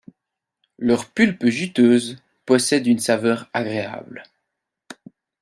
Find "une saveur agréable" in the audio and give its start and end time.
2.87-4.23